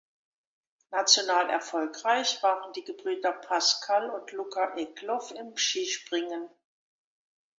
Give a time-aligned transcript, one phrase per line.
[0.89, 6.49] National erfolgreich waren die Gebrüder Pascal und Luca Egloff im Skispringen.